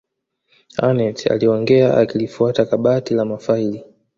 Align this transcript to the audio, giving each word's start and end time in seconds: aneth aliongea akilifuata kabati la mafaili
aneth 0.77 1.27
aliongea 1.31 1.97
akilifuata 1.97 2.65
kabati 2.65 3.13
la 3.13 3.25
mafaili 3.25 3.85